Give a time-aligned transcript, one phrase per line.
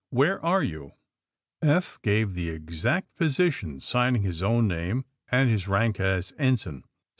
[0.01, 0.93] '^ Where are you
[1.61, 6.85] I" Eph gave the exact position, signing his own name and his rank as ensign.